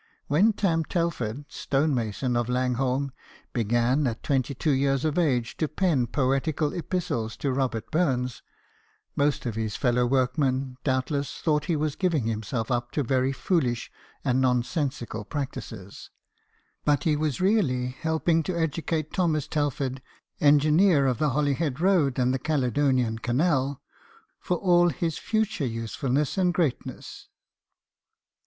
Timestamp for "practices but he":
15.23-17.15